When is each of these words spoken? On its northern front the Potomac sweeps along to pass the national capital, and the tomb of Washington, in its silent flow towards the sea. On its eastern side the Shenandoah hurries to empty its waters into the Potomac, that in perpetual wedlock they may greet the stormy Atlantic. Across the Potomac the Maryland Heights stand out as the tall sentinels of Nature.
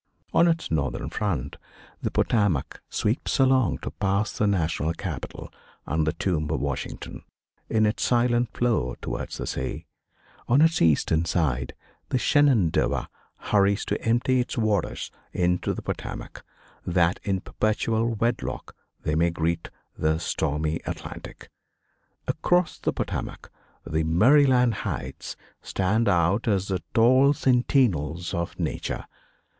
On 0.33 0.47
its 0.47 0.71
northern 0.71 1.11
front 1.11 1.57
the 2.01 2.09
Potomac 2.09 2.81
sweeps 2.89 3.37
along 3.39 3.77
to 3.83 3.91
pass 3.91 4.31
the 4.35 4.47
national 4.47 4.93
capital, 4.95 5.53
and 5.85 6.07
the 6.07 6.13
tomb 6.13 6.49
of 6.49 6.59
Washington, 6.59 7.21
in 7.69 7.85
its 7.85 8.01
silent 8.01 8.49
flow 8.51 8.95
towards 8.99 9.37
the 9.37 9.45
sea. 9.45 9.85
On 10.47 10.59
its 10.59 10.81
eastern 10.81 11.25
side 11.25 11.75
the 12.09 12.17
Shenandoah 12.17 13.09
hurries 13.37 13.85
to 13.85 14.01
empty 14.03 14.39
its 14.39 14.57
waters 14.57 15.11
into 15.33 15.71
the 15.71 15.83
Potomac, 15.83 16.41
that 16.83 17.19
in 17.21 17.39
perpetual 17.39 18.15
wedlock 18.15 18.75
they 19.03 19.13
may 19.13 19.29
greet 19.29 19.69
the 19.95 20.17
stormy 20.17 20.81
Atlantic. 20.87 21.51
Across 22.27 22.79
the 22.79 22.91
Potomac 22.91 23.51
the 23.85 24.03
Maryland 24.03 24.73
Heights 24.81 25.35
stand 25.61 26.09
out 26.09 26.47
as 26.47 26.69
the 26.69 26.81
tall 26.95 27.33
sentinels 27.33 28.33
of 28.33 28.59
Nature. 28.59 29.05